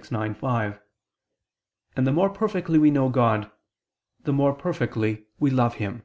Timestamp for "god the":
3.10-4.32